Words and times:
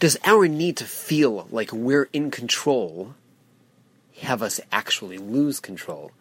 Does 0.00 0.16
our 0.24 0.46
need 0.46 0.76
to 0.76 0.84
feel 0.84 1.48
like 1.50 1.72
we're 1.72 2.08
in 2.12 2.30
control 2.30 3.14
have 4.20 4.44
us 4.44 4.60
actually 4.70 5.18
lose 5.18 5.58
control? 5.58 6.12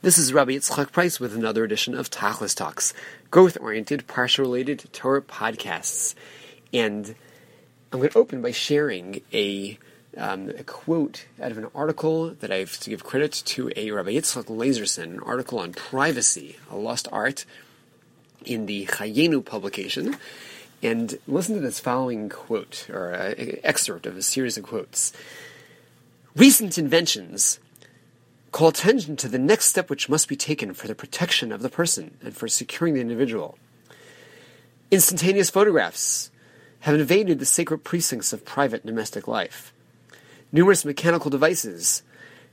This 0.00 0.16
is 0.16 0.32
Rabbi 0.32 0.52
Yitzchak 0.52 0.92
Price 0.92 1.18
with 1.18 1.34
another 1.34 1.64
edition 1.64 1.96
of 1.96 2.08
Tachlis 2.08 2.54
Talks, 2.54 2.94
growth-oriented, 3.32 4.06
parsha-related 4.06 4.84
Torah 4.92 5.22
podcasts. 5.22 6.14
And 6.72 7.16
I'm 7.92 7.98
going 7.98 8.10
to 8.10 8.18
open 8.18 8.42
by 8.42 8.52
sharing 8.52 9.22
a, 9.32 9.76
um, 10.16 10.50
a 10.50 10.62
quote 10.62 11.26
out 11.42 11.50
of 11.50 11.58
an 11.58 11.66
article 11.74 12.30
that 12.30 12.52
I 12.52 12.58
have 12.58 12.78
to 12.78 12.90
give 12.90 13.02
credit 13.02 13.32
to 13.46 13.72
a 13.74 13.90
Rabbi 13.90 14.10
Yitzchak 14.10 14.44
Lazerson, 14.44 15.14
an 15.14 15.20
article 15.20 15.58
on 15.58 15.72
privacy, 15.72 16.58
a 16.70 16.76
lost 16.76 17.08
art, 17.10 17.44
in 18.44 18.66
the 18.66 18.86
Chayenu 18.86 19.44
publication. 19.44 20.16
And 20.86 21.18
listen 21.26 21.56
to 21.56 21.60
this 21.60 21.80
following 21.80 22.28
quote, 22.28 22.88
or 22.90 23.12
uh, 23.12 23.34
excerpt 23.64 24.06
of 24.06 24.16
a 24.16 24.22
series 24.22 24.56
of 24.56 24.62
quotes. 24.62 25.12
Recent 26.36 26.78
inventions 26.78 27.58
call 28.52 28.68
attention 28.68 29.16
to 29.16 29.28
the 29.28 29.38
next 29.38 29.64
step 29.64 29.90
which 29.90 30.08
must 30.08 30.28
be 30.28 30.36
taken 30.36 30.74
for 30.74 30.86
the 30.86 30.94
protection 30.94 31.50
of 31.50 31.60
the 31.60 31.68
person 31.68 32.16
and 32.22 32.36
for 32.36 32.46
securing 32.46 32.94
the 32.94 33.00
individual. 33.00 33.58
Instantaneous 34.92 35.50
photographs 35.50 36.30
have 36.80 36.94
invaded 36.94 37.40
the 37.40 37.46
sacred 37.46 37.78
precincts 37.78 38.32
of 38.32 38.44
private 38.44 38.86
domestic 38.86 39.26
life. 39.26 39.72
Numerous 40.52 40.84
mechanical 40.84 41.32
devices 41.32 42.04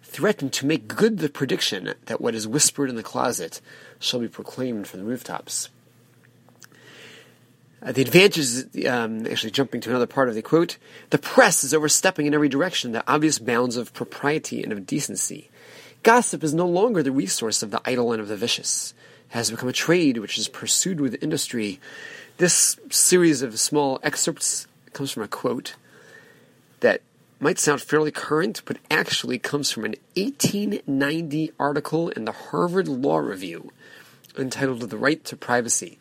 threaten 0.01 0.49
to 0.49 0.65
make 0.65 0.87
good 0.87 1.19
the 1.19 1.29
prediction 1.29 1.93
that 2.07 2.19
what 2.19 2.33
is 2.33 2.47
whispered 2.47 2.89
in 2.89 2.95
the 2.95 3.03
closet 3.03 3.61
shall 3.99 4.19
be 4.19 4.27
proclaimed 4.27 4.87
from 4.87 5.01
the 5.01 5.05
rooftops. 5.05 5.69
Uh, 7.83 7.91
the 7.91 8.01
advantages, 8.01 8.65
um, 8.87 9.27
actually 9.27 9.51
jumping 9.51 9.81
to 9.81 9.89
another 9.89 10.07
part 10.07 10.29
of 10.29 10.35
the 10.35 10.41
quote, 10.41 10.77
the 11.09 11.17
press 11.17 11.63
is 11.63 11.73
overstepping 11.73 12.25
in 12.25 12.33
every 12.33 12.47
direction 12.47 12.93
the 12.93 13.11
obvious 13.11 13.39
bounds 13.39 13.75
of 13.75 13.93
propriety 13.93 14.63
and 14.63 14.71
of 14.71 14.85
decency. 14.85 15.49
Gossip 16.01 16.43
is 16.43 16.53
no 16.53 16.67
longer 16.67 17.03
the 17.03 17.11
resource 17.11 17.61
of 17.61 17.71
the 17.71 17.81
idle 17.85 18.13
and 18.13 18.21
of 18.21 18.29
the 18.29 18.37
vicious. 18.37 18.93
It 19.29 19.33
has 19.33 19.51
become 19.51 19.67
a 19.67 19.73
trade 19.73 20.17
which 20.17 20.37
is 20.37 20.47
pursued 20.47 21.01
with 21.01 21.21
industry. 21.21 21.79
This 22.37 22.77
series 22.89 23.41
of 23.41 23.59
small 23.59 23.99
excerpts 24.01 24.67
comes 24.93 25.11
from 25.11 25.23
a 25.23 25.27
quote 25.27 25.75
that 26.79 27.01
might 27.39 27.59
sound 27.59 27.81
fairly 27.81 28.11
current, 28.11 28.61
but 28.65 28.77
actually 28.89 29.39
comes 29.39 29.71
from 29.71 29.83
an 29.83 29.95
1890 30.15 31.51
article 31.59 32.09
in 32.09 32.23
the 32.23 32.31
Harvard 32.31 32.87
Law 32.87 33.17
Review 33.17 33.71
entitled 34.37 34.81
The 34.89 34.97
Right 34.97 35.23
to 35.25 35.35
Privacy. 35.35 35.99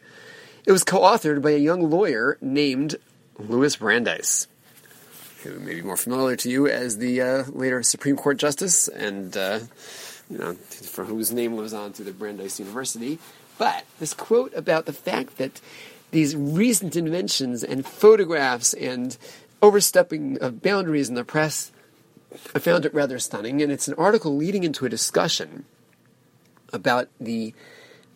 It 0.64 0.70
was 0.70 0.84
co-authored 0.84 1.42
by 1.42 1.50
a 1.50 1.58
young 1.58 1.90
lawyer 1.90 2.38
named 2.40 2.94
Louis 3.36 3.74
Brandeis, 3.74 4.46
who 5.42 5.58
may 5.58 5.74
be 5.74 5.82
more 5.82 5.96
familiar 5.96 6.36
to 6.36 6.48
you 6.48 6.68
as 6.68 6.98
the 6.98 7.20
uh, 7.20 7.44
later 7.48 7.82
Supreme 7.82 8.14
Court 8.14 8.36
Justice, 8.36 8.86
and 8.86 9.36
uh, 9.36 9.58
you 10.30 10.38
know 10.38 10.54
for 10.54 11.04
whose 11.04 11.32
name 11.32 11.56
lives 11.56 11.72
on 11.72 11.92
through 11.92 12.04
the 12.04 12.12
Brandeis 12.12 12.60
University. 12.60 13.18
But 13.58 13.86
this 13.98 14.14
quote 14.14 14.54
about 14.54 14.86
the 14.86 14.92
fact 14.92 15.36
that 15.38 15.60
these 16.12 16.36
recent 16.36 16.94
inventions 16.94 17.64
and 17.64 17.84
photographs 17.84 18.72
and 18.72 19.16
overstepping 19.62 20.38
of 20.40 20.62
boundaries 20.62 21.08
in 21.08 21.16
the 21.16 21.24
press, 21.24 21.72
I 22.54 22.60
found 22.60 22.86
it 22.86 22.94
rather 22.94 23.18
stunning, 23.18 23.60
and 23.62 23.72
it's 23.72 23.88
an 23.88 23.94
article 23.94 24.36
leading 24.36 24.62
into 24.62 24.86
a 24.86 24.88
discussion 24.88 25.64
about 26.72 27.08
the 27.20 27.52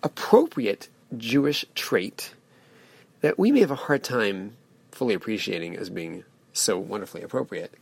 appropriate 0.05 0.89
Jewish 1.17 1.65
trait 1.75 2.35
that 3.21 3.39
we 3.39 3.53
may 3.53 3.61
have 3.61 3.71
a 3.71 3.77
hard 3.77 4.03
time 4.03 4.57
fully 4.93 5.15
appreciating 5.15 5.77
as 5.77 5.91
being 5.91 6.25
so 6.53 6.79
wonderfully 6.79 7.23
appropriate. 7.23 7.73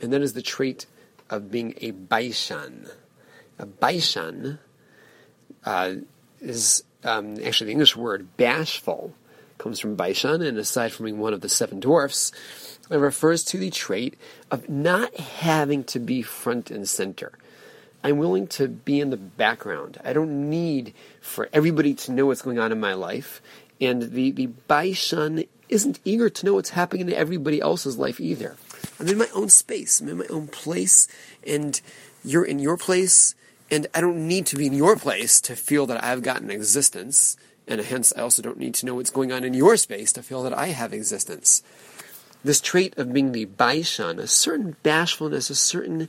And 0.00 0.12
that 0.12 0.22
is 0.22 0.32
the 0.32 0.42
trait 0.42 0.86
of 1.30 1.50
being 1.50 1.74
a 1.80 1.92
baishan. 1.92 2.90
A 3.58 3.66
baishan 3.66 4.58
uh, 5.64 5.94
is 6.40 6.84
um, 7.02 7.36
actually 7.44 7.66
the 7.66 7.72
English 7.72 7.96
word 7.96 8.36
bashful, 8.36 9.14
comes 9.58 9.80
from 9.80 9.96
baishan, 9.96 10.46
and 10.46 10.58
aside 10.58 10.92
from 10.92 11.04
being 11.04 11.18
one 11.18 11.32
of 11.32 11.40
the 11.40 11.48
seven 11.48 11.80
dwarfs, 11.80 12.32
it 12.90 12.96
refers 12.96 13.44
to 13.44 13.58
the 13.58 13.70
trait 13.70 14.18
of 14.50 14.68
not 14.68 15.14
having 15.16 15.84
to 15.84 15.98
be 15.98 16.22
front 16.22 16.70
and 16.70 16.88
center. 16.88 17.32
I'm 18.02 18.18
willing 18.18 18.48
to 18.48 18.68
be 18.68 19.00
in 19.00 19.08
the 19.08 19.16
background. 19.16 19.98
I 20.04 20.12
don't 20.12 20.50
need 20.50 20.92
for 21.22 21.48
everybody 21.54 21.94
to 21.94 22.12
know 22.12 22.26
what's 22.26 22.42
going 22.42 22.58
on 22.58 22.70
in 22.70 22.78
my 22.78 22.92
life. 22.92 23.40
And 23.80 24.12
the, 24.12 24.30
the 24.30 24.48
Baishan 24.68 25.48
isn't 25.68 26.00
eager 26.04 26.30
to 26.30 26.46
know 26.46 26.54
what's 26.54 26.70
happening 26.70 27.08
in 27.08 27.14
everybody 27.14 27.60
else's 27.60 27.98
life 27.98 28.20
either. 28.20 28.56
I'm 29.00 29.08
in 29.08 29.18
my 29.18 29.28
own 29.34 29.48
space. 29.48 30.00
I'm 30.00 30.08
in 30.08 30.18
my 30.18 30.26
own 30.26 30.48
place, 30.48 31.08
and 31.46 31.80
you're 32.24 32.44
in 32.44 32.58
your 32.58 32.76
place, 32.76 33.34
and 33.70 33.86
I 33.94 34.00
don't 34.00 34.28
need 34.28 34.46
to 34.46 34.56
be 34.56 34.66
in 34.66 34.74
your 34.74 34.96
place 34.96 35.40
to 35.42 35.56
feel 35.56 35.86
that 35.86 36.02
I've 36.04 36.22
got 36.22 36.42
an 36.42 36.50
existence, 36.50 37.36
and 37.66 37.80
hence 37.80 38.12
I 38.16 38.22
also 38.22 38.42
don't 38.42 38.58
need 38.58 38.74
to 38.74 38.86
know 38.86 38.94
what's 38.94 39.10
going 39.10 39.32
on 39.32 39.42
in 39.42 39.54
your 39.54 39.76
space 39.76 40.12
to 40.12 40.22
feel 40.22 40.42
that 40.44 40.56
I 40.56 40.68
have 40.68 40.92
existence. 40.92 41.62
This 42.44 42.60
trait 42.60 42.96
of 42.98 43.12
being 43.12 43.32
the 43.32 43.46
Baishan, 43.46 44.18
a 44.18 44.26
certain 44.26 44.76
bashfulness, 44.82 45.48
a 45.48 45.54
certain 45.54 46.08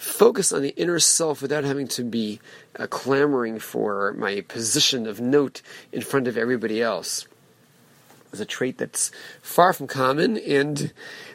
focus 0.00 0.52
on 0.52 0.62
the 0.62 0.74
inner 0.76 0.98
self 0.98 1.42
without 1.42 1.64
having 1.64 1.88
to 1.88 2.04
be 2.04 2.40
uh, 2.78 2.86
clamoring 2.86 3.58
for 3.58 4.12
my 4.14 4.40
position 4.42 5.06
of 5.06 5.20
note 5.20 5.62
in 5.92 6.02
front 6.02 6.28
of 6.28 6.36
everybody 6.36 6.82
else. 6.82 7.26
Is 8.32 8.40
a 8.40 8.44
trait 8.44 8.76
that's 8.76 9.10
far 9.40 9.72
from 9.72 9.86
common 9.86 10.36
and 10.36 10.92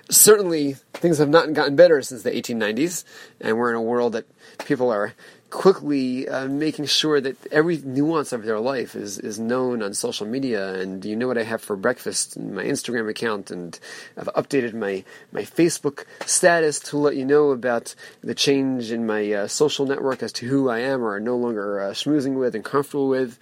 certainly 0.09 0.73
things 0.93 1.17
have 1.17 1.29
not 1.29 1.53
gotten 1.53 1.75
better 1.75 2.01
since 2.01 2.23
the 2.23 2.31
1890s 2.31 3.03
and 3.41 3.57
we're 3.57 3.69
in 3.69 3.75
a 3.75 3.81
world 3.81 4.13
that 4.13 4.25
people 4.65 4.91
are 4.91 5.13
quickly 5.49 6.27
uh, 6.27 6.47
making 6.47 6.85
sure 6.85 7.21
that 7.21 7.37
every 7.51 7.77
nuance 7.77 8.33
of 8.33 8.43
their 8.43 8.59
life 8.59 8.95
is, 8.95 9.19
is 9.19 9.39
known 9.39 9.83
on 9.83 9.93
social 9.93 10.25
media 10.25 10.73
and 10.73 11.05
you 11.05 11.15
know 11.15 11.27
what 11.27 11.37
I 11.37 11.43
have 11.43 11.61
for 11.61 11.75
breakfast 11.75 12.35
in 12.35 12.55
my 12.55 12.63
Instagram 12.63 13.07
account 13.07 13.51
and 13.51 13.79
I've 14.17 14.33
updated 14.33 14.73
my, 14.73 15.03
my 15.31 15.43
Facebook 15.43 16.05
status 16.25 16.79
to 16.81 16.97
let 16.97 17.15
you 17.15 17.23
know 17.23 17.51
about 17.51 17.93
the 18.21 18.33
change 18.33 18.91
in 18.91 19.05
my 19.05 19.31
uh, 19.31 19.47
social 19.47 19.85
network 19.85 20.23
as 20.23 20.33
to 20.33 20.47
who 20.47 20.69
I 20.69 20.79
am 20.79 21.03
or 21.03 21.19
no 21.19 21.37
longer 21.37 21.81
uh, 21.81 21.91
schmoozing 21.91 22.39
with 22.39 22.55
and 22.55 22.65
comfortable 22.65 23.07
with. 23.07 23.37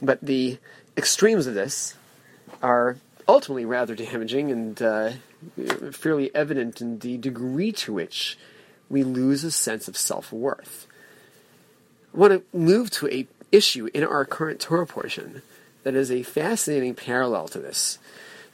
But 0.00 0.20
the 0.22 0.58
extremes 0.96 1.46
of 1.46 1.52
this 1.52 1.94
are 2.62 2.96
ultimately 3.28 3.66
rather 3.66 3.94
damaging 3.94 4.50
and 4.50 4.80
uh, 4.80 5.10
fairly 5.92 6.34
evident 6.34 6.80
in 6.80 6.98
the 6.98 7.16
degree 7.18 7.72
to 7.72 7.92
which 7.92 8.38
we 8.88 9.02
lose 9.02 9.44
a 9.44 9.50
sense 9.50 9.88
of 9.88 9.96
self-worth. 9.96 10.86
I 12.14 12.18
want 12.18 12.32
to 12.32 12.56
move 12.56 12.90
to 12.92 13.08
a 13.08 13.26
issue 13.50 13.88
in 13.94 14.04
our 14.04 14.24
current 14.24 14.60
Torah 14.60 14.86
portion 14.86 15.42
that 15.82 15.94
is 15.94 16.10
a 16.10 16.22
fascinating 16.22 16.94
parallel 16.94 17.48
to 17.48 17.58
this. 17.58 17.98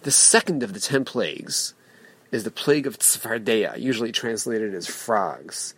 The 0.03 0.11
second 0.11 0.63
of 0.63 0.75
the 0.75 0.81
ten 0.81 1.05
plagues 1.05 1.75
is 2.31 2.45
the 2.45 2.51
plague 2.51 2.87
of 2.87 2.99
Tzfardeya, 2.99 3.79
usually 3.81 4.13
translated 4.13 4.75
as 4.75 4.87
frogs. 4.87 5.75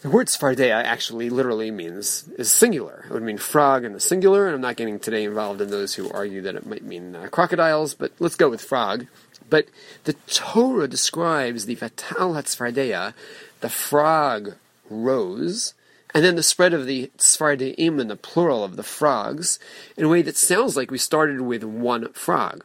The 0.00 0.10
word 0.10 0.28
Tzfardeya 0.28 0.84
actually 0.84 1.28
literally 1.28 1.70
means 1.70 2.28
is 2.38 2.52
singular. 2.52 3.04
It 3.08 3.12
would 3.12 3.22
mean 3.22 3.36
frog 3.36 3.84
in 3.84 3.92
the 3.92 4.00
singular, 4.00 4.46
and 4.46 4.54
I'm 4.54 4.60
not 4.60 4.76
getting 4.76 5.00
today 5.00 5.24
involved 5.24 5.60
in 5.60 5.70
those 5.70 5.94
who 5.94 6.10
argue 6.10 6.42
that 6.42 6.54
it 6.54 6.66
might 6.66 6.84
mean 6.84 7.16
uh, 7.16 7.26
crocodiles, 7.32 7.94
but 7.94 8.12
let's 8.20 8.36
go 8.36 8.48
with 8.48 8.60
frog. 8.60 9.06
But 9.48 9.66
the 10.04 10.14
Torah 10.26 10.88
describes 10.88 11.66
the 11.66 11.76
Vatal 11.76 12.34
HaTzfardeya, 12.34 13.14
the 13.60 13.68
frog 13.68 14.54
rose, 14.90 15.74
and 16.14 16.24
then 16.24 16.36
the 16.36 16.42
spread 16.42 16.72
of 16.72 16.86
the 16.86 17.10
Tzfardeim 17.18 18.00
and 18.00 18.10
the 18.10 18.16
plural 18.16 18.64
of 18.64 18.76
the 18.76 18.82
frogs 18.82 19.58
in 19.96 20.04
a 20.04 20.08
way 20.08 20.22
that 20.22 20.36
sounds 20.36 20.76
like 20.76 20.90
we 20.90 20.98
started 20.98 21.42
with 21.42 21.62
one 21.64 22.12
frog. 22.12 22.64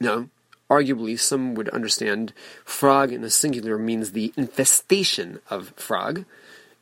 Now, 0.00 0.28
arguably, 0.70 1.18
some 1.18 1.54
would 1.54 1.68
understand 1.70 2.32
frog 2.64 3.12
in 3.12 3.22
the 3.22 3.30
singular 3.30 3.78
means 3.78 4.12
the 4.12 4.32
infestation 4.36 5.40
of 5.50 5.70
frog, 5.76 6.24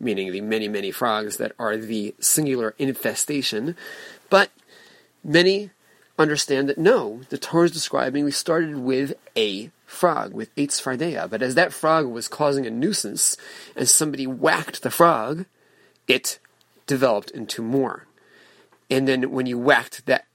meaning 0.00 0.32
the 0.32 0.40
many, 0.40 0.69
many 0.69 0.90
frogs 0.90 1.37
that 1.38 1.52
are 1.58 1.76
the 1.76 2.14
singular 2.20 2.75
infestation. 2.78 3.76
But 4.31 4.50
many 5.22 5.70
understand 6.19 6.69
that 6.69 6.78
no, 6.78 7.20
the 7.28 7.38
Torah 7.38 7.66
is 7.66 7.72
describing 7.72 8.25
we 8.25 8.31
started 8.31 8.76
with 8.76 9.14
a 9.37 9.70
frog, 9.87 10.32
with 10.32 10.50
eight 10.56 10.70
Tzfardeya. 10.70 11.28
But 11.28 11.43
as 11.43 11.55
that 11.55 11.72
frog 11.72 12.06
was 12.06 12.28
causing 12.28 12.66
a 12.66 12.70
nuisance, 12.70 13.37
and 13.76 13.88
somebody 13.88 14.26
whacked 14.26 14.82
the 14.82 14.90
frog, 14.90 15.46
it 16.06 16.38
developed 16.87 17.31
into 17.31 17.62
more. 17.62 18.06
And 18.90 19.08
then 19.08 19.31
when 19.31 19.46
you 19.46 19.58
whacked 19.58 20.06
that 20.06 20.26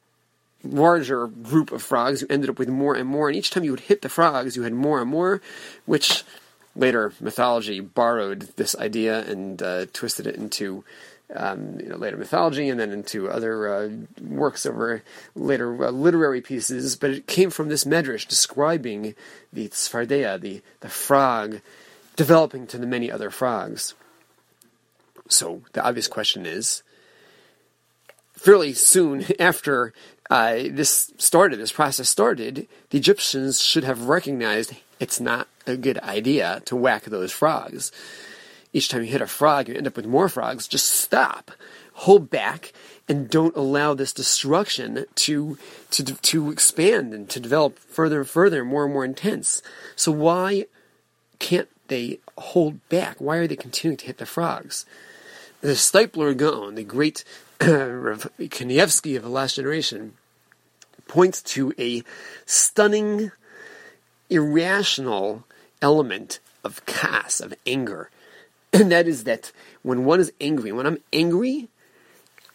larger 0.64 1.28
group 1.28 1.72
of 1.72 1.82
frogs, 1.82 2.22
you 2.22 2.28
ended 2.30 2.50
up 2.50 2.60
with 2.60 2.70
more 2.70 2.96
and 2.96 3.08
more. 3.08 3.30
And 3.30 3.38
each 3.38 3.52
time 3.52 3.64
you 3.64 3.72
would 3.72 3.82
hit 3.82 4.02
the 4.02 4.10
frogs, 4.10 4.56
you 4.56 4.64
had 4.64 4.74
more 4.74 5.02
and 5.02 5.10
more, 5.10 5.42
which 5.86 6.24
later 6.76 7.14
mythology 7.20 7.80
borrowed 7.80 8.42
this 8.56 8.76
idea 8.76 9.26
and 9.26 9.62
uh, 9.62 9.86
twisted 9.94 10.28
it 10.28 10.36
into 10.36 10.84
um, 11.36 11.80
you 11.80 11.90
know, 11.90 11.98
later 11.98 12.18
mythology 12.18 12.70
and 12.70 12.80
then 12.80 12.92
into 12.92 13.30
other 13.30 13.74
uh, 13.74 13.90
works 14.22 14.66
over 14.66 15.04
later 15.36 15.86
uh, 15.86 15.92
literary 15.92 16.42
pieces. 16.42 16.96
But 16.96 17.12
it 17.12 17.28
came 17.28 17.50
from 17.50 17.70
this 17.70 17.84
medrash 17.84 18.28
describing 18.28 19.16
the 19.54 19.70
tzfardea, 19.70 20.40
the, 20.42 20.62
the 20.80 20.90
frog, 20.90 21.62
developing 22.16 22.68
to 22.68 22.78
the 22.78 22.88
many 22.88 23.12
other 23.12 23.30
frogs. 23.30 23.94
So 25.28 25.62
the 25.74 25.86
obvious 25.86 26.08
question 26.08 26.46
is 26.46 26.84
fairly 28.34 28.74
soon 28.74 29.26
after 29.40 29.94
uh, 30.30 30.56
this 30.70 31.12
started, 31.18 31.60
this 31.60 31.72
process 31.72 32.10
started, 32.10 32.68
the 32.90 32.98
Egyptians 32.98 33.62
should 33.62 33.84
have 33.84 34.04
recognized 34.04 34.76
it's 35.00 35.20
not 35.20 35.48
a 35.66 35.78
good 35.78 35.98
idea 36.00 36.62
to 36.66 36.76
whack 36.76 37.04
those 37.06 37.32
frogs 37.32 37.92
each 38.74 38.90
time 38.90 39.04
you 39.04 39.12
hit 39.12 39.22
a 39.22 39.28
frog, 39.28 39.68
you 39.68 39.76
end 39.76 39.88
up 39.88 39.96
with 39.96 40.06
more 40.06 40.30
frogs. 40.30 40.68
Just 40.68 40.88
stop, 40.92 41.52
hold 41.94 42.30
back, 42.30 42.74
and 43.08 43.30
don't 43.30 43.56
allow 43.56 43.94
this 43.94 44.14
destruction 44.14 45.06
to 45.16 45.58
to 45.92 46.04
to 46.04 46.52
expand 46.52 47.14
and 47.14 47.30
to 47.30 47.40
develop 47.40 47.80
further 47.80 48.20
and 48.20 48.30
further, 48.30 48.64
more 48.64 48.86
and 48.86 48.94
more 48.94 49.06
intense. 49.06 49.62
So 49.96 50.12
why 50.12 50.66
can't 51.40 51.70
they 51.88 52.20
hold 52.38 52.88
back? 52.90 53.20
Why 53.20 53.38
are 53.38 53.48
they 53.48 53.56
continuing 53.56 53.98
to 53.98 54.06
hit 54.06 54.20
the 54.20 54.26
frogs? 54.26 54.86
The 55.62 55.70
Steipler 55.70 56.38
Gaon, 56.38 56.76
the 56.76 56.84
great 56.84 57.24
Rav 57.62 58.30
Kanievsky 58.40 59.18
of 59.18 59.24
the 59.24 59.30
last 59.30 59.56
generation, 59.56 60.14
points 61.08 61.42
to 61.42 61.74
a 61.78 62.04
stunning, 62.46 63.32
irrational 64.30 65.44
element 65.82 66.40
of 66.64 66.86
kas, 66.86 67.42
of 67.42 67.54
anger, 67.66 68.10
and 68.74 68.92
that 68.92 69.08
is 69.08 69.24
that 69.26 69.52
when 69.82 70.06
one 70.06 70.20
is 70.20 70.32
angry, 70.40 70.72
when 70.72 70.86
I'm 70.86 71.00
angry, 71.14 71.70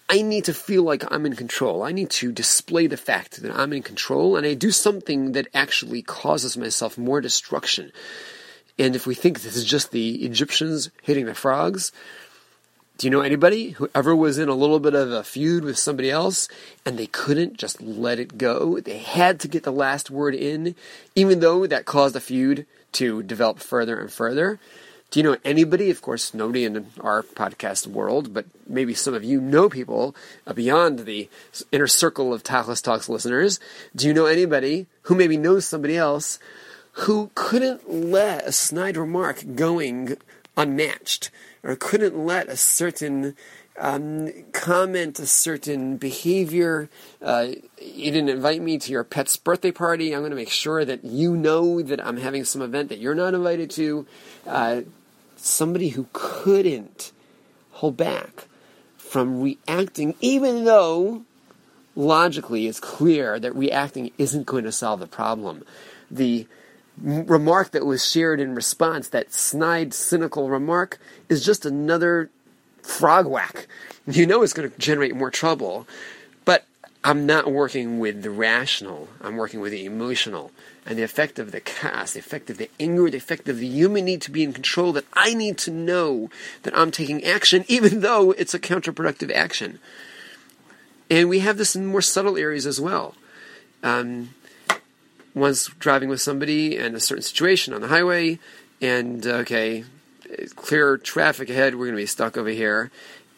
I 0.08 0.22
need 0.22 0.44
to 0.44 0.54
feel 0.54 0.82
like 0.82 1.10
I'm 1.10 1.24
in 1.24 1.34
control. 1.34 1.82
I 1.82 1.92
need 1.92 2.10
to 2.10 2.30
display 2.30 2.86
the 2.86 2.96
fact 2.96 3.42
that 3.42 3.50
I'm 3.54 3.72
in 3.72 3.82
control, 3.82 4.36
and 4.36 4.46
I 4.46 4.54
do 4.54 4.70
something 4.70 5.32
that 5.32 5.48
actually 5.54 6.02
causes 6.02 6.56
myself 6.56 6.98
more 6.98 7.20
destruction. 7.20 7.90
And 8.78 8.94
if 8.94 9.06
we 9.06 9.14
think 9.14 9.40
this 9.40 9.56
is 9.56 9.64
just 9.64 9.92
the 9.92 10.24
Egyptians 10.24 10.90
hitting 11.02 11.26
the 11.26 11.34
frogs, 11.34 11.90
do 12.98 13.06
you 13.06 13.10
know 13.10 13.22
anybody 13.22 13.70
who 13.70 13.88
ever 13.94 14.14
was 14.14 14.38
in 14.38 14.48
a 14.48 14.54
little 14.54 14.78
bit 14.78 14.94
of 14.94 15.10
a 15.10 15.24
feud 15.24 15.64
with 15.64 15.78
somebody 15.78 16.10
else 16.10 16.48
and 16.86 16.96
they 16.96 17.06
couldn't 17.06 17.56
just 17.56 17.80
let 17.80 18.20
it 18.20 18.38
go? 18.38 18.78
They 18.78 18.98
had 18.98 19.40
to 19.40 19.48
get 19.48 19.64
the 19.64 19.72
last 19.72 20.10
word 20.10 20.34
in, 20.34 20.76
even 21.16 21.40
though 21.40 21.66
that 21.66 21.86
caused 21.86 22.14
the 22.14 22.20
feud 22.20 22.66
to 22.92 23.22
develop 23.24 23.58
further 23.58 23.98
and 23.98 24.12
further. 24.12 24.60
Do 25.14 25.20
you 25.20 25.24
know 25.30 25.36
anybody? 25.44 25.90
Of 25.90 26.02
course, 26.02 26.34
nobody 26.34 26.64
in 26.64 26.88
our 27.00 27.22
podcast 27.22 27.86
world, 27.86 28.34
but 28.34 28.46
maybe 28.66 28.94
some 28.94 29.14
of 29.14 29.22
you 29.22 29.40
know 29.40 29.68
people 29.68 30.12
beyond 30.52 31.06
the 31.06 31.28
inner 31.70 31.86
circle 31.86 32.34
of 32.34 32.42
Tachlis 32.42 32.82
Talks 32.82 33.08
listeners. 33.08 33.60
Do 33.94 34.08
you 34.08 34.12
know 34.12 34.26
anybody 34.26 34.88
who 35.02 35.14
maybe 35.14 35.36
knows 35.36 35.66
somebody 35.66 35.96
else 35.96 36.40
who 36.94 37.30
couldn't 37.36 37.88
let 37.88 38.44
a 38.44 38.50
snide 38.50 38.96
remark 38.96 39.44
going 39.54 40.16
unmatched, 40.56 41.30
or 41.62 41.76
couldn't 41.76 42.18
let 42.18 42.48
a 42.48 42.56
certain 42.56 43.36
um, 43.78 44.32
comment, 44.50 45.20
a 45.20 45.26
certain 45.26 45.96
behavior. 45.96 46.88
Uh, 47.22 47.50
you 47.80 48.10
didn't 48.10 48.30
invite 48.30 48.62
me 48.62 48.78
to 48.78 48.90
your 48.90 49.04
pet's 49.04 49.36
birthday 49.36 49.70
party. 49.70 50.12
I'm 50.12 50.22
going 50.22 50.30
to 50.30 50.36
make 50.36 50.50
sure 50.50 50.84
that 50.84 51.04
you 51.04 51.36
know 51.36 51.82
that 51.82 52.04
I'm 52.04 52.16
having 52.16 52.44
some 52.44 52.62
event 52.62 52.88
that 52.88 52.98
you're 52.98 53.14
not 53.14 53.34
invited 53.34 53.70
to. 53.70 54.06
Uh, 54.44 54.82
somebody 55.44 55.90
who 55.90 56.06
couldn't 56.12 57.12
hold 57.72 57.96
back 57.96 58.46
from 58.96 59.40
reacting, 59.40 60.14
even 60.20 60.64
though 60.64 61.22
logically 61.94 62.66
it's 62.66 62.80
clear 62.80 63.38
that 63.38 63.54
reacting 63.54 64.10
isn't 64.18 64.46
going 64.46 64.64
to 64.64 64.72
solve 64.72 65.00
the 65.00 65.06
problem. 65.06 65.64
The 66.10 66.46
remark 67.00 67.72
that 67.72 67.86
was 67.86 68.08
shared 68.08 68.40
in 68.40 68.54
response, 68.54 69.08
that 69.08 69.32
snide, 69.32 69.92
cynical 69.94 70.48
remark, 70.48 70.98
is 71.28 71.44
just 71.44 71.66
another 71.66 72.30
frog 72.82 73.26
whack. 73.26 73.66
You 74.06 74.26
know 74.26 74.42
it's 74.42 74.52
going 74.52 74.70
to 74.70 74.78
generate 74.78 75.14
more 75.14 75.30
trouble, 75.30 75.86
I'm 77.06 77.26
not 77.26 77.52
working 77.52 77.98
with 77.98 78.22
the 78.22 78.30
rational, 78.30 79.08
I'm 79.20 79.36
working 79.36 79.60
with 79.60 79.72
the 79.72 79.84
emotional 79.84 80.50
and 80.86 80.98
the 80.98 81.02
effect 81.02 81.38
of 81.38 81.52
the 81.52 81.60
chaos, 81.60 82.14
the 82.14 82.18
effect 82.18 82.48
of 82.48 82.56
the 82.56 82.70
anger, 82.80 83.10
the 83.10 83.18
effect 83.18 83.46
of 83.46 83.58
the 83.58 83.66
human 83.66 84.06
need 84.06 84.22
to 84.22 84.30
be 84.30 84.42
in 84.42 84.54
control, 84.54 84.92
that 84.94 85.04
I 85.12 85.34
need 85.34 85.58
to 85.58 85.70
know 85.70 86.30
that 86.62 86.76
I'm 86.76 86.90
taking 86.90 87.22
action, 87.22 87.66
even 87.68 88.00
though 88.00 88.32
it's 88.32 88.54
a 88.54 88.58
counterproductive 88.58 89.30
action. 89.32 89.80
And 91.10 91.28
we 91.28 91.40
have 91.40 91.58
this 91.58 91.76
in 91.76 91.84
more 91.84 92.00
subtle 92.00 92.38
areas 92.38 92.64
as 92.64 92.80
well. 92.80 93.14
Um, 93.82 94.30
one's 95.34 95.66
driving 95.78 96.08
with 96.08 96.22
somebody 96.22 96.78
in 96.78 96.94
a 96.94 97.00
certain 97.00 97.22
situation 97.22 97.74
on 97.74 97.82
the 97.82 97.88
highway, 97.88 98.38
and 98.80 99.26
okay, 99.26 99.84
clear 100.56 100.96
traffic 100.96 101.50
ahead, 101.50 101.74
we're 101.74 101.86
going 101.86 101.96
to 101.96 102.02
be 102.02 102.06
stuck 102.06 102.38
over 102.38 102.48
here, 102.48 102.90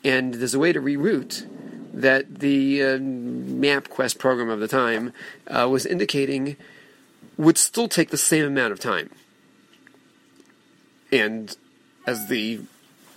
and 0.04 0.34
there's 0.34 0.54
a 0.54 0.60
way 0.60 0.72
to 0.72 0.80
reroute 0.80 1.46
that 1.96 2.40
the 2.40 2.82
uh, 2.82 2.98
MapQuest 2.98 4.18
program 4.18 4.50
of 4.50 4.60
the 4.60 4.68
time 4.68 5.14
uh, 5.48 5.66
was 5.68 5.86
indicating 5.86 6.56
would 7.38 7.56
still 7.56 7.88
take 7.88 8.10
the 8.10 8.18
same 8.18 8.44
amount 8.44 8.72
of 8.72 8.78
time. 8.78 9.10
And 11.10 11.56
as 12.06 12.28
the 12.28 12.60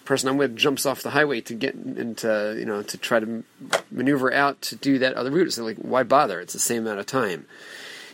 person 0.05 0.29
I'm 0.29 0.37
with 0.37 0.55
jumps 0.55 0.85
off 0.85 1.03
the 1.03 1.09
highway 1.09 1.41
to 1.41 1.53
get 1.53 1.75
into, 1.75 2.55
you 2.57 2.65
know, 2.65 2.81
to 2.81 2.97
try 2.97 3.19
to 3.19 3.43
maneuver 3.91 4.33
out 4.33 4.61
to 4.63 4.77
do 4.77 4.97
that 4.99 5.13
other 5.13 5.29
route, 5.29 5.47
it's 5.47 5.57
like, 5.57 5.77
why 5.77 6.03
bother? 6.03 6.39
It's 6.39 6.53
the 6.53 6.59
same 6.59 6.83
amount 6.83 6.99
of 6.99 7.05
time. 7.05 7.45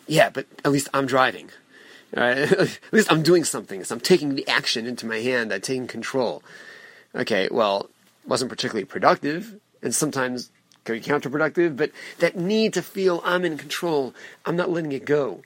Yeah, 0.07 0.31
but 0.31 0.47
at 0.63 0.71
least 0.71 0.89
I'm 0.95 1.05
driving. 1.05 1.51
Right? 2.15 2.37
at 2.51 2.79
least 2.91 3.11
I'm 3.11 3.21
doing 3.21 3.43
something. 3.43 3.83
So 3.83 3.95
I'm 3.95 4.01
taking 4.01 4.33
the 4.33 4.47
action 4.47 4.87
into 4.87 5.05
my 5.05 5.19
hand. 5.19 5.53
I'm 5.53 5.61
taking 5.61 5.85
control. 5.85 6.41
Okay, 7.13 7.49
well, 7.51 7.89
wasn't 8.25 8.49
particularly 8.49 8.85
productive, 8.85 9.59
and 9.81 9.93
sometimes 9.93 10.49
be 10.93 11.01
counterproductive, 11.01 11.75
but 11.75 11.91
that 12.19 12.35
need 12.35 12.73
to 12.73 12.81
feel 12.81 13.21
I'm 13.23 13.45
in 13.45 13.57
control, 13.57 14.13
I'm 14.45 14.55
not 14.55 14.69
letting 14.69 14.91
it 14.91 15.05
go 15.05 15.41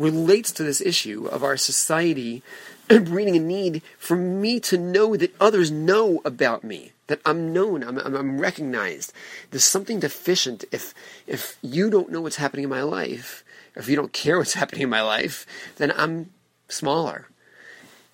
relates 0.00 0.50
to 0.50 0.64
this 0.64 0.80
issue 0.80 1.26
of 1.26 1.44
our 1.44 1.56
society 1.58 2.42
breeding 2.88 3.36
a 3.36 3.38
need 3.38 3.82
for 3.98 4.16
me 4.16 4.58
to 4.58 4.78
know 4.78 5.14
that 5.14 5.34
others 5.38 5.70
know 5.70 6.22
about 6.24 6.64
me, 6.64 6.92
that 7.06 7.20
I'm 7.26 7.52
known, 7.52 7.84
I'm, 7.84 7.98
I'm, 7.98 8.16
I'm, 8.16 8.40
recognized. 8.40 9.12
There's 9.50 9.62
something 9.62 10.00
deficient 10.00 10.64
if 10.72 10.94
if 11.26 11.58
you 11.62 11.90
don't 11.90 12.10
know 12.10 12.22
what's 12.22 12.36
happening 12.36 12.64
in 12.64 12.70
my 12.70 12.82
life, 12.82 13.44
if 13.76 13.88
you 13.88 13.94
don't 13.94 14.12
care 14.12 14.38
what's 14.38 14.54
happening 14.60 14.82
in 14.82 14.90
my 14.90 15.02
life, 15.02 15.46
then 15.76 15.92
I'm 15.94 16.30
smaller. 16.68 17.28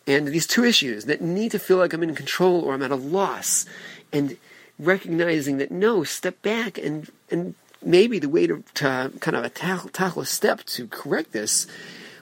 And 0.09 0.29
these 0.29 0.47
two 0.47 0.65
issues 0.65 1.05
that 1.07 1.21
need 1.21 1.53
to 1.53 1.59
feel 1.59 1.79
like 1.79 1.93
I'm 1.93 2.03
in 2.03 2.15
control 2.15 2.61
or 2.61 2.75
I'm 2.75 2.83
at 2.83 2.91
a 2.91 2.97
loss, 2.97 3.65
and 4.13 4.37
recognizing 4.79 5.59
that 5.59 5.71
no, 5.71 6.05
step 6.05 6.43
back 6.43 6.79
and 6.79 7.11
and 7.31 7.55
maybe 7.83 8.19
the 8.19 8.29
way 8.29 8.47
to, 8.47 8.63
to 8.75 9.13
kind 9.21 9.37
of 9.37 9.45
a 9.45 9.49
tackle, 9.49 9.91
tackle 9.91 10.23
a 10.23 10.27
step 10.27 10.65
to 10.65 10.87
correct 10.89 11.33
this 11.33 11.67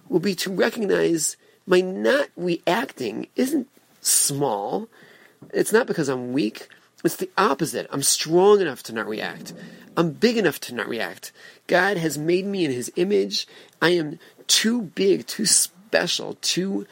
will 0.09 0.21
be 0.21 0.35
to 0.35 0.53
recognize 0.53 1.37
my 1.67 1.81
not 1.81 2.29
reacting 2.37 3.27
isn't 3.37 3.69
small. 4.01 4.89
It's 5.53 5.73
not 5.73 5.87
because 5.87 6.09
I'm 6.09 6.33
weak. 6.33 6.69
It's 7.05 7.17
the 7.17 7.31
opposite. 7.37 7.87
I'm 7.91 8.03
strong 8.03 8.61
enough 8.61 8.83
to 8.85 8.93
not 8.93 9.07
react. 9.07 9.53
I'm 9.97 10.11
big 10.11 10.37
enough 10.37 10.61
to 10.61 10.75
not 10.75 10.89
react. 10.89 11.33
God 11.67 11.97
has 11.97 12.19
made 12.19 12.45
me 12.45 12.65
in 12.65 12.71
His 12.71 12.93
image. 12.97 13.47
I 13.81 13.91
am 13.91 14.19
too 14.47 14.83
big, 14.83 15.27
too 15.27 15.47
special, 15.47 16.37
too 16.41 16.87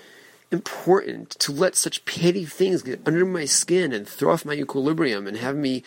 important 0.52 1.30
to 1.30 1.50
let 1.50 1.74
such 1.74 2.04
petty 2.04 2.44
things 2.44 2.82
get 2.82 3.00
under 3.06 3.24
my 3.24 3.44
skin 3.44 3.92
and 3.92 4.06
throw 4.06 4.32
off 4.32 4.44
my 4.44 4.52
equilibrium 4.52 5.26
and 5.26 5.38
have 5.38 5.56
me 5.56 5.82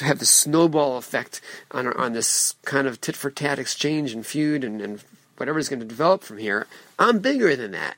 have 0.00 0.18
the 0.18 0.24
snowball 0.24 0.96
effect 0.96 1.40
on 1.72 1.88
on 1.88 2.12
this 2.12 2.54
kind 2.64 2.86
of 2.86 3.00
tit 3.00 3.16
for 3.16 3.30
tat 3.30 3.58
exchange 3.58 4.12
and 4.12 4.24
feud 4.24 4.62
and, 4.62 4.80
and 4.80 5.02
whatever 5.36 5.58
is 5.58 5.68
going 5.68 5.80
to 5.80 5.86
develop 5.86 6.22
from 6.22 6.38
here. 6.38 6.66
I'm 6.98 7.18
bigger 7.18 7.56
than 7.56 7.72
that. 7.72 7.96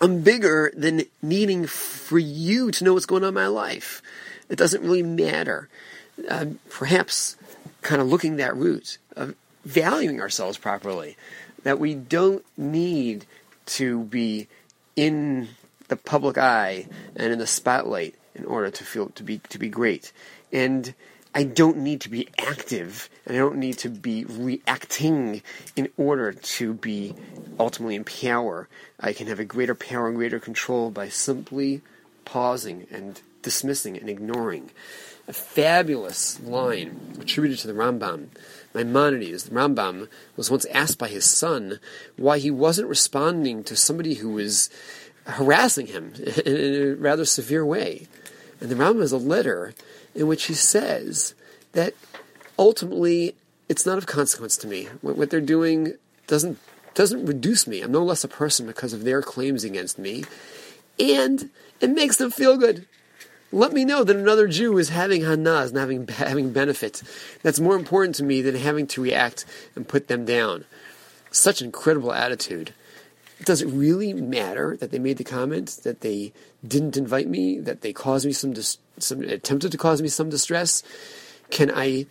I'm 0.00 0.22
bigger 0.22 0.72
than 0.76 1.02
needing 1.22 1.66
for 1.66 2.18
you 2.18 2.70
to 2.72 2.84
know 2.84 2.94
what's 2.94 3.06
going 3.06 3.22
on 3.22 3.28
in 3.28 3.34
my 3.34 3.46
life. 3.46 4.02
It 4.48 4.56
doesn't 4.56 4.82
really 4.82 5.02
matter. 5.02 5.68
Uh, 6.28 6.46
perhaps 6.68 7.36
kind 7.82 8.00
of 8.00 8.08
looking 8.08 8.36
that 8.36 8.56
route 8.56 8.98
of 9.16 9.34
valuing 9.64 10.20
ourselves 10.20 10.58
properly, 10.58 11.16
that 11.62 11.78
we 11.78 11.94
don't 11.94 12.44
need 12.56 13.24
to 13.76 14.04
be 14.04 14.48
in 14.96 15.48
the 15.88 15.96
public 15.96 16.38
eye 16.38 16.86
and 17.16 17.32
in 17.32 17.38
the 17.38 17.46
spotlight 17.46 18.14
in 18.34 18.44
order 18.44 18.70
to 18.70 18.84
feel 18.84 19.08
to 19.10 19.22
be 19.22 19.38
to 19.48 19.58
be 19.58 19.68
great. 19.68 20.12
And 20.52 20.94
I 21.34 21.44
don't 21.44 21.78
need 21.78 22.02
to 22.02 22.10
be 22.10 22.28
active 22.38 23.08
and 23.24 23.36
I 23.36 23.40
don't 23.40 23.56
need 23.56 23.78
to 23.78 23.88
be 23.88 24.24
reacting 24.24 25.42
in 25.76 25.88
order 25.96 26.32
to 26.32 26.74
be 26.74 27.14
ultimately 27.58 27.94
in 27.94 28.04
power. 28.04 28.68
I 29.00 29.12
can 29.12 29.26
have 29.28 29.40
a 29.40 29.44
greater 29.44 29.74
power 29.74 30.08
and 30.08 30.16
greater 30.16 30.38
control 30.38 30.90
by 30.90 31.08
simply 31.08 31.80
pausing 32.24 32.86
and 32.90 33.20
dismissing 33.40 33.96
and 33.96 34.08
ignoring. 34.08 34.70
A 35.28 35.32
fabulous 35.32 36.40
line 36.40 37.16
attributed 37.20 37.58
to 37.60 37.66
the 37.66 37.72
Rambam. 37.72 38.28
Maimonides, 38.74 39.44
the 39.44 39.54
Rambam, 39.54 40.08
was 40.36 40.50
once 40.50 40.64
asked 40.66 40.98
by 40.98 41.08
his 41.08 41.24
son 41.24 41.78
why 42.16 42.38
he 42.38 42.50
wasn't 42.50 42.88
responding 42.88 43.62
to 43.64 43.76
somebody 43.76 44.14
who 44.14 44.30
was 44.30 44.70
harassing 45.26 45.86
him 45.86 46.14
in 46.46 46.56
a 46.56 46.94
rather 46.94 47.24
severe 47.24 47.64
way. 47.64 48.08
And 48.60 48.70
the 48.70 48.74
Rambam 48.74 49.00
has 49.00 49.12
a 49.12 49.18
letter 49.18 49.74
in 50.14 50.26
which 50.26 50.44
he 50.44 50.54
says 50.54 51.34
that 51.72 51.94
ultimately 52.58 53.34
it's 53.68 53.86
not 53.86 53.98
of 53.98 54.06
consequence 54.06 54.56
to 54.58 54.66
me. 54.66 54.88
What, 55.00 55.16
what 55.16 55.30
they're 55.30 55.40
doing 55.40 55.94
doesn't 56.26 56.58
doesn't 56.94 57.24
reduce 57.24 57.66
me. 57.66 57.80
I'm 57.80 57.90
no 57.90 58.02
less 58.02 58.22
a 58.22 58.28
person 58.28 58.66
because 58.66 58.92
of 58.92 59.04
their 59.04 59.22
claims 59.22 59.64
against 59.64 59.98
me, 59.98 60.24
and 60.98 61.48
it 61.80 61.88
makes 61.88 62.16
them 62.18 62.30
feel 62.30 62.58
good. 62.58 62.86
Let 63.52 63.72
me 63.72 63.84
know 63.84 64.02
that 64.02 64.16
another 64.16 64.48
Jew 64.48 64.78
is 64.78 64.88
having 64.88 65.22
hanaah 65.22 65.68
and 65.68 65.76
having 65.76 66.08
having 66.08 66.52
benefit. 66.52 67.02
That's 67.42 67.60
more 67.60 67.76
important 67.76 68.14
to 68.16 68.24
me 68.24 68.40
than 68.40 68.54
having 68.54 68.86
to 68.88 69.02
react 69.02 69.44
and 69.76 69.86
put 69.86 70.08
them 70.08 70.24
down. 70.24 70.64
Such 71.30 71.60
an 71.60 71.66
incredible 71.66 72.12
attitude. 72.12 72.72
Does 73.44 73.60
it 73.60 73.68
really 73.68 74.14
matter 74.14 74.76
that 74.78 74.90
they 74.90 74.98
made 74.98 75.18
the 75.18 75.24
comment 75.24 75.80
that 75.82 76.00
they 76.00 76.32
didn't 76.66 76.96
invite 76.96 77.28
me, 77.28 77.58
that 77.58 77.80
they 77.80 77.92
caused 77.92 78.24
me 78.24 78.32
some, 78.32 78.52
dis- 78.52 78.78
some 78.98 79.22
attempted 79.22 79.72
to 79.72 79.78
cause 79.78 80.00
me 80.00 80.08
some 80.08 80.30
distress? 80.30 80.82
Can 81.50 81.70
I 81.74 82.06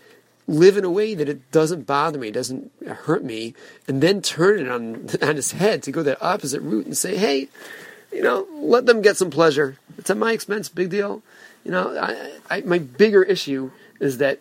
live 0.48 0.78
in 0.78 0.84
a 0.84 0.92
way 0.92 1.16
that 1.16 1.30
it 1.30 1.50
doesn't 1.52 1.88
bother 1.88 2.20
me, 2.20 2.32
doesn't 2.32 2.72
hurt 2.86 3.24
me, 3.24 3.54
and 3.88 4.02
then 4.02 4.22
turn 4.22 4.60
it 4.60 4.68
on 4.68 5.10
on 5.22 5.36
his 5.36 5.54
head 5.54 5.84
to 5.84 5.92
go 5.92 6.04
that 6.04 6.22
opposite 6.22 6.62
route 6.62 6.86
and 6.86 6.98
say, 6.98 7.16
hey, 7.16 7.48
you 8.12 8.22
know, 8.22 8.48
let 8.54 8.86
them 8.86 9.02
get 9.02 9.18
some 9.18 9.30
pleasure. 9.30 9.78
It's 9.98 10.10
at 10.10 10.18
my 10.18 10.34
expense, 10.34 10.70
big 10.70 10.90
deal. 10.90 11.22
You 11.64 11.72
know, 11.72 11.98
I, 11.98 12.58
I, 12.58 12.62
my 12.62 12.80
bigger 12.80 13.24
issue 13.24 13.72
is 14.00 14.18
that 14.18 14.40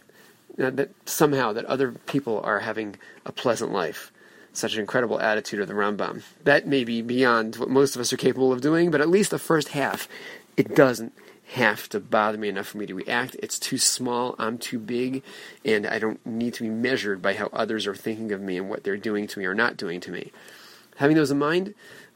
you 0.57 0.65
know, 0.65 0.71
that 0.71 0.91
somehow 1.09 1.53
that 1.53 1.65
other 1.67 1.93
people 1.93 2.41
are 2.45 2.61
having 2.61 2.97
a 3.25 3.33
pleasant 3.33 3.73
life. 3.73 4.13
Such 4.53 4.75
an 4.75 4.81
incredible 4.81 5.21
attitude 5.21 5.61
of 5.61 5.69
the 5.69 5.75
Rambam. 5.75 6.23
That 6.45 6.67
may 6.67 6.83
be 6.83 7.03
beyond 7.03 7.57
what 7.57 7.71
most 7.71 7.95
of 7.95 8.01
us 8.01 8.13
are 8.13 8.17
capable 8.17 8.53
of 8.53 8.61
doing, 8.61 8.91
but 8.91 9.01
at 9.01 9.09
least 9.09 9.31
the 9.31 9.39
first 9.39 9.69
half, 9.69 10.09
it 10.57 10.75
doesn't 10.75 11.13
have 11.53 11.89
to 11.89 12.01
bother 12.01 12.39
me 12.39 12.49
enough 12.49 12.69
for 12.69 12.79
me 12.79 12.87
to 12.87 12.95
react. 12.95 13.37
It's 13.43 13.59
too 13.59 13.79
small, 13.79 14.35
I'm 14.39 14.59
too 14.59 14.79
big, 14.79 15.23
and 15.65 15.87
I 15.87 15.99
don't 15.99 16.25
need 16.25 16.55
to 16.55 16.63
be 16.63 16.69
measured 16.69 17.21
by 17.23 17.35
how 17.35 17.49
others 17.53 17.87
are 17.87 17.95
thinking 17.95 18.33
of 18.33 18.41
me 18.41 18.57
and 18.57 18.69
what 18.69 18.85
they're 18.85 18.97
doing 18.97 19.27
to 19.29 19.39
me 19.39 19.47
or 19.47 19.55
not 19.55 19.77
doing 19.77 20.01
to 20.01 20.13
me. 20.13 20.33
Having 20.97 21.17
those 21.17 21.31
in 21.31 21.39
mind, 21.39 21.75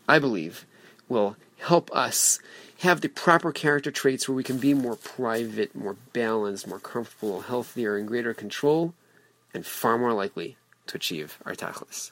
I 0.08 0.18
believe, 0.18 0.66
will 1.08 1.36
help 1.58 1.94
us 1.94 2.38
have 2.78 3.00
the 3.00 3.08
proper 3.08 3.52
character 3.52 3.90
traits 3.90 4.28
where 4.28 4.34
we 4.34 4.44
can 4.44 4.58
be 4.58 4.74
more 4.74 4.96
private, 4.96 5.74
more 5.74 5.96
balanced, 6.12 6.66
more 6.66 6.78
comfortable, 6.78 7.42
healthier, 7.42 7.96
in 7.96 8.06
greater 8.06 8.34
control, 8.34 8.94
and 9.52 9.64
far 9.64 9.96
more 9.96 10.12
likely 10.12 10.56
to 10.86 10.96
achieve 10.96 11.38
our 11.46 11.54
tachlis. 11.54 12.10